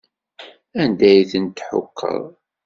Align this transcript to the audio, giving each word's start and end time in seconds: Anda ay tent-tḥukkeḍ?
Anda 0.81 1.05
ay 1.11 1.21
tent-tḥukkeḍ? 1.31 2.23